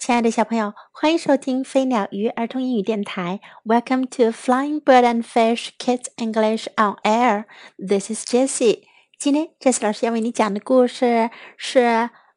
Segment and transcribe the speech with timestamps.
[0.00, 3.40] 亲爱的小朋友，欢迎收听飞鸟鱼儿童英语电台。
[3.64, 7.46] Welcome to Flying Bird and Fish Kids English on Air.
[7.76, 8.84] This is Jessie.
[9.18, 11.78] 今天 Jessie 老师要为你讲的故事是《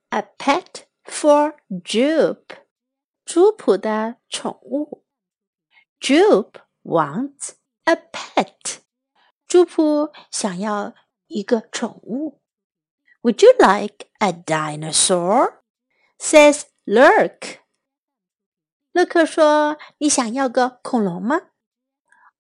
[0.10, 0.66] A Pet
[1.06, 2.46] for Jupe》，
[3.26, 5.04] 朱普的宠物。
[6.00, 7.52] Jupe wants
[7.84, 8.78] a pet.
[9.46, 10.96] 朱普想要
[11.28, 12.42] 一个宠物。
[13.22, 15.56] Would you like a dinosaur?
[16.18, 17.61] Says Lurk。
[18.93, 21.41] 乐克说：“你想要个恐龙吗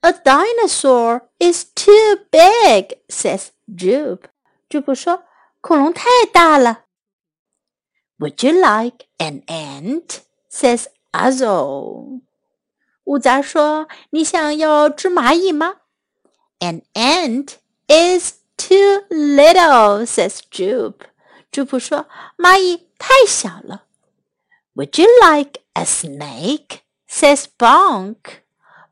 [0.03, 4.25] ？”A dinosaur is too big, says Jube。
[4.69, 5.25] Jube 说
[5.63, 6.85] ：“恐龙太大了。
[8.19, 10.19] ”Would you like an ant?
[10.51, 12.21] says Uzzle。
[13.05, 15.77] 乌杂说：“你想要只蚂蚁吗
[16.61, 17.55] ？”An ant
[17.89, 21.07] is too little, says Jube。
[21.51, 22.07] Jube 说
[22.37, 23.87] ：“蚂蚁太小了。”
[24.76, 26.84] Would you like a snake?
[27.08, 28.44] says Bonk.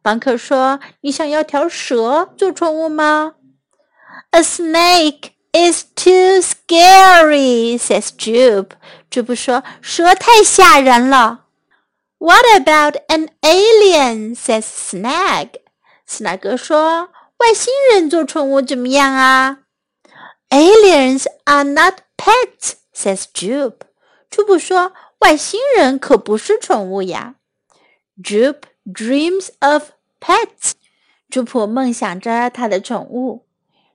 [0.02, 3.36] 邦克说：“你想要条蛇做宠物吗？”
[4.32, 8.72] A snake is too scary, says Jupe.
[9.10, 11.46] 朱布说：“蛇太吓人了。”
[12.20, 14.36] What about an alien?
[14.36, 15.60] says Snag.
[16.06, 19.60] 斯纳格说：“外星人做宠物怎么样啊？”
[20.50, 23.82] Aliens are not pets, says Jupe.
[24.30, 24.94] 朱布说。
[25.23, 27.37] 外星人可不是宠物呀。
[28.21, 30.73] Jupe dreams of pets。
[31.31, 33.47] 朱普梦想着他的宠物。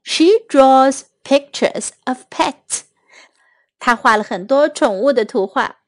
[0.03, 2.83] She draws pictures of pets。
[3.77, 5.79] 他画了很多宠物的图画。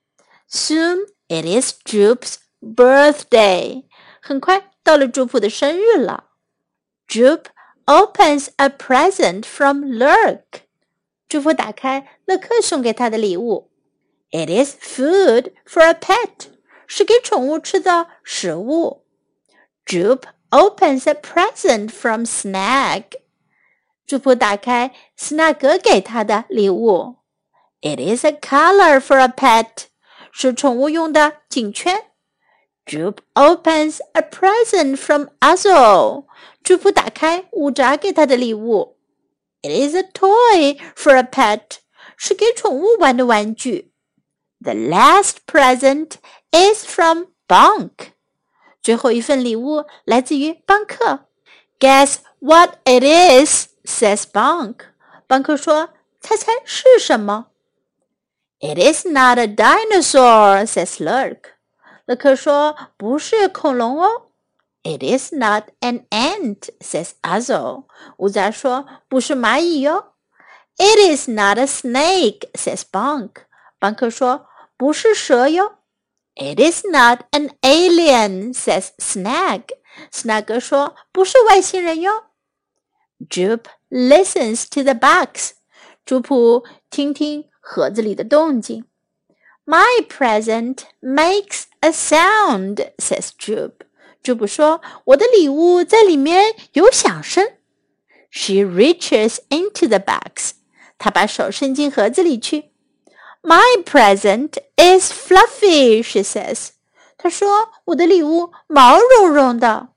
[0.51, 3.85] Soon it is Jupe's birthday。
[4.21, 6.25] 很快到了朱普的生日了。
[7.07, 7.45] Jupe
[7.85, 10.63] opens a present from Lurk。
[11.29, 13.68] 朱普打开乐克送给他的礼物。
[14.31, 16.49] It is food for a pet.
[16.85, 19.05] 是给宠物吃的食物。
[19.85, 23.03] Jupe opens a present from Snag.
[23.03, 27.17] Jup 打开 Snag 祝福打开斯纳格给他的礼物。
[27.81, 29.85] It is a collar for a pet.
[30.31, 32.05] 是宠物用的颈圈。
[32.85, 36.25] Jupe opens a present from Uzzle.
[36.63, 38.97] 祝福打开五爪给他的礼物。
[39.61, 41.77] It is a toy for a pet.
[42.17, 43.91] 是给宠物玩的玩具。
[44.61, 46.17] the last present
[46.51, 48.13] is from Bonk。
[48.81, 51.27] 最后一份礼物来自于邦克。
[51.79, 53.69] Guess what it is?
[53.85, 54.75] says Bonk。
[55.27, 55.89] 邦克说
[56.19, 57.47] ：“猜猜是什么
[58.59, 61.53] ？”It is not a dinosaur, says Lurk。
[62.05, 64.31] 乐克说：“不是恐龙哦。
[64.83, 67.85] ”It is not an ant, says Uzzle。
[68.17, 70.13] 乌杂说：“不是蚂蚁哟。
[70.77, 73.43] ”It is not a snake, says Bonk。
[73.77, 74.47] 邦克说
[74.79, 75.79] ：“不是蛇哟。
[76.35, 79.63] It is not an alien, says Snag.
[80.09, 82.27] Snag 说：“不是外星人哟。”
[83.29, 85.51] Jupe listens to the box.
[86.05, 88.85] 朱普听听盒子里的动静。
[89.65, 93.81] My present makes a sound, says Jupe.
[94.23, 97.45] 朱普说：“我的礼物在里面有响声。”
[98.31, 100.51] She reaches into the box.
[100.97, 102.68] 她把手伸进盒子里去。
[103.42, 106.70] my present is fluffy, she says.
[107.18, 109.88] 她说：“我的礼物毛茸茸的。”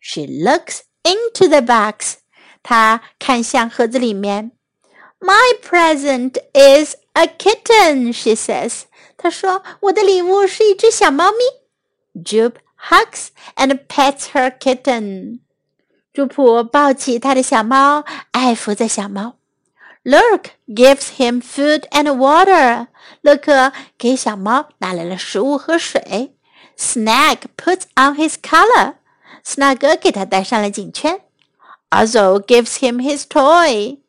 [0.00, 2.16] She looks into the box.
[2.62, 4.52] 她看向盒子里面。
[5.18, 8.82] My present is a kitten, she says.
[9.16, 11.38] 她说：“我的礼物是一只小猫咪。”
[12.22, 12.56] Jupe
[12.88, 15.40] hugs and pets her kitten.
[16.12, 19.36] 朱普抱起他的小猫，爱抚着小猫。
[20.03, 22.87] Lurk gives him food and water.
[23.21, 26.35] 乐克给小猫带来了食物和水。
[26.77, 28.95] Snag puts on his collar.
[29.43, 31.21] 斯纳格给他戴上了颈圈。
[31.91, 33.99] Uzzle gives him his toy.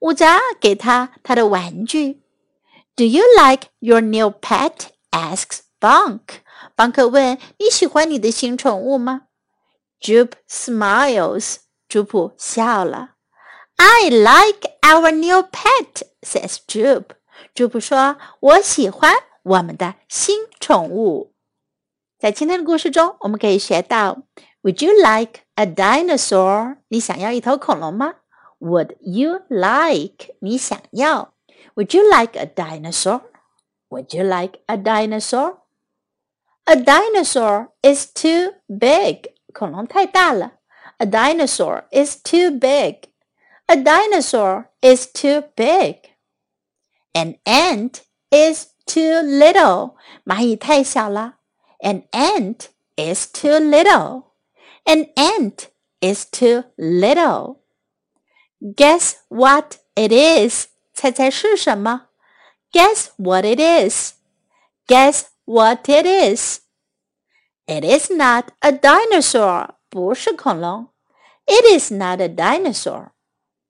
[0.00, 2.22] 乌扎给他他的玩具。
[2.94, 4.88] Do you like your new pet?
[5.10, 6.40] asks Bunk.
[6.76, 9.22] Bonk 问：“你喜欢你的新宠物吗？”
[10.48, 11.56] Smiles.
[11.88, 13.15] 朱普笑了。
[13.77, 17.15] I like our new pet," says Jupe.
[17.53, 19.13] 朱普说：“我喜欢
[19.43, 21.33] 我们的新宠物。”
[22.19, 24.23] 在今天的故事中，我们可以学到：
[24.61, 26.77] Would you like a dinosaur？
[26.89, 28.15] 你想要一头恐龙吗？
[28.59, 30.35] Would you like？
[30.39, 31.33] 你想要？
[31.75, 39.33] Would you like a dinosaur？Would you like a dinosaur？A dinosaur is too big.
[39.51, 40.53] 恐龙太大了。
[40.97, 43.09] A dinosaur is too big.
[43.67, 45.95] A dinosaur is too big.
[47.13, 49.95] An ant is too little.
[50.25, 51.35] 蚂蚁太小了。
[51.79, 52.67] An ant
[52.97, 54.23] is too little.
[54.83, 55.69] An ant
[56.01, 57.57] is too little.
[58.61, 60.67] Guess what it is?
[60.93, 62.07] 猜猜是什么？
[62.71, 64.13] Guess what it is?
[64.87, 66.59] Guess what it is?
[67.65, 69.75] It is not a dinosaur.
[69.89, 70.89] 不是恐龙。
[71.45, 73.11] It is not a dinosaur.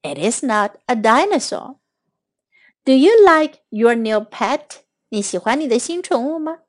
[0.05, 1.77] It is not a dinosaur.
[2.85, 4.81] Do you like your new pet?
[5.09, 6.59] 你喜欢你的新宠物吗？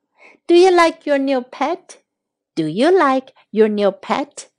[0.45, 2.01] Do you like your new pet?
[2.55, 4.49] Do you like your new pet?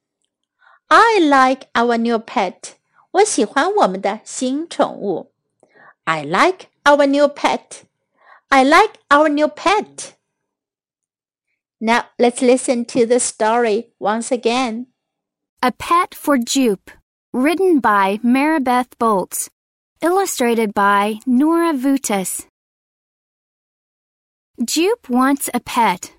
[0.89, 2.75] I like our new pet.
[3.13, 5.33] 我喜欢我们的新宠物。
[6.05, 7.83] I like our new pet.
[8.49, 10.15] I like our new pet.
[11.79, 14.87] Now let's listen to the story once again.
[15.61, 16.91] A Pet for Jupe,
[17.32, 19.50] written by Maribeth Boelts,
[20.02, 22.48] illustrated by Nora Vutas.
[24.66, 26.14] Jupe wants a pet.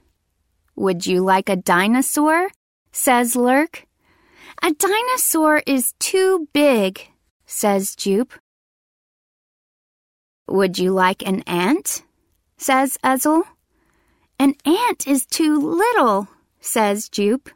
[0.77, 2.49] Would you like a dinosaur?
[2.93, 3.87] says Lurk.
[4.63, 7.09] A dinosaur is too big,
[7.45, 8.35] says Jupe.
[10.47, 12.05] Would you like an ant?
[12.57, 13.45] says Uzzle.
[14.39, 16.29] An ant is too little,
[16.61, 17.51] says Jupe.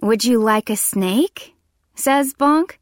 [0.00, 1.54] Would you like a snake?
[1.98, 2.76] Says Bonk.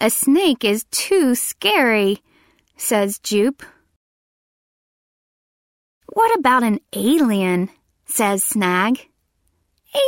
[0.00, 2.22] A snake is too scary,
[2.76, 3.62] says Jupe.
[6.12, 7.70] What about an alien?
[8.04, 9.08] says Snag.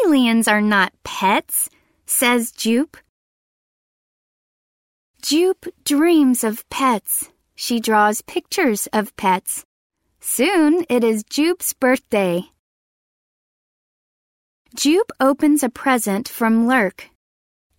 [0.04, 1.70] Aliens are not pets,
[2.06, 2.98] says Jupe.
[5.22, 7.30] Jupe dreams of pets.
[7.54, 9.64] She draws pictures of pets.
[10.20, 12.44] Soon it is Jupe's birthday.
[14.76, 17.10] Jupe opens a present from Lurk.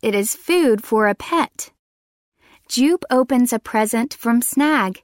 [0.02, 1.72] It is food for a pet.
[2.68, 5.04] Jupe opens a present from Snag.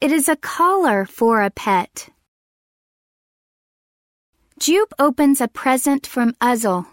[0.00, 2.08] It is a collar for a pet.
[4.58, 6.86] Jupe opens a present from Uzzle.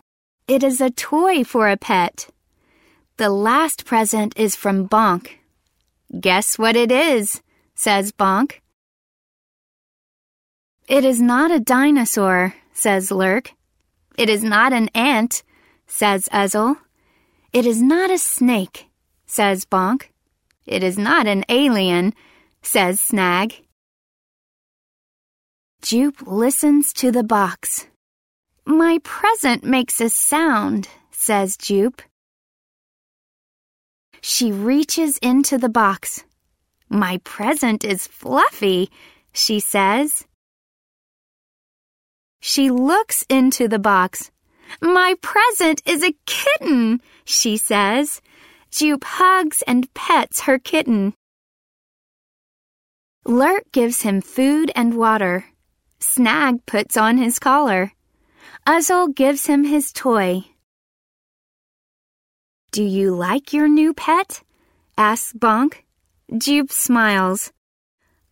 [0.47, 2.27] It is a toy for a pet.
[3.17, 5.37] The last present is from Bonk.
[6.19, 7.41] Guess what it is,
[7.75, 8.59] says Bonk.
[10.87, 13.53] It is not a dinosaur, says Lurk.
[14.17, 15.43] It is not an ant,
[15.85, 16.77] says Uzzle.
[17.51, 18.87] It is not a snake,
[19.25, 20.09] says Bonk.
[20.67, 22.13] It is not an alien,
[22.61, 23.55] says Snag.
[25.81, 27.87] Jupe listens to the box.
[28.65, 32.03] My present makes a sound, says Jupe.
[34.21, 36.23] She reaches into the box.
[36.87, 38.91] My present is fluffy,
[39.33, 40.25] she says.
[42.41, 44.29] She looks into the box.
[44.80, 48.20] My present is a kitten, she says.
[48.70, 51.14] Jupe hugs and pets her kitten.
[53.24, 55.46] Lurk gives him food and water.
[56.00, 57.92] Snag puts on his collar.
[58.66, 60.44] Uzzle gives him his toy.
[62.72, 64.42] Do you like your new pet?
[64.98, 65.84] asks Bonk.
[66.36, 67.52] Jupe smiles.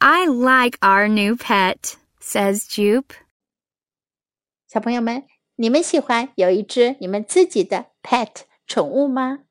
[0.00, 3.14] I like our new pet, says Jupe.
[4.68, 5.24] 小朋友们，
[5.61, 8.29] 你们喜欢有一只你们自己的 pet
[8.65, 9.41] 宠物吗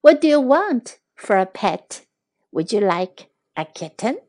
[0.00, 2.04] ？What do you want for a pet?
[2.52, 4.22] Would you like a kitten?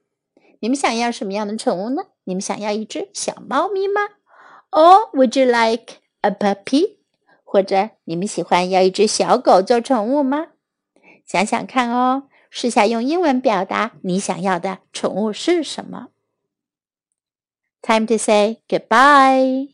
[0.60, 2.08] 你们想要什么样的宠物呢？
[2.26, 4.02] 你们想要一只小猫咪吗
[4.72, 6.98] ？Or would you like a puppy?
[7.46, 10.48] 或者你们喜欢要一只小狗做宠物吗？
[11.26, 16.10] 想想看哦，试下用英文表达你想要的宠物是什么。
[17.82, 19.73] Time to say goodbye.